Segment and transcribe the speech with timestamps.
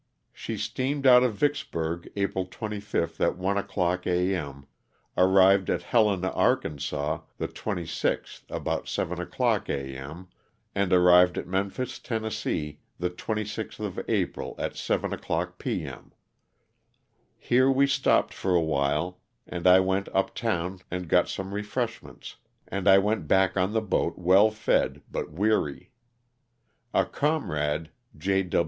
[0.33, 4.33] She steamed out of Vicks burg, April 25, at one o'clock a.
[4.35, 4.65] m.,
[5.15, 9.95] arrived at Helena, Ark., the 26th, about seven o'clock a.
[9.95, 10.27] m.,
[10.73, 15.85] and arrived at Memphis, Tenn., the 26th of April at seven o'clock p.
[15.85, 16.13] M.
[17.37, 22.37] Here we stopped for a while and I went up town and got some refreshments,
[22.67, 25.91] and I went back on the boat well fed but weary.
[26.91, 28.49] A comrade, J.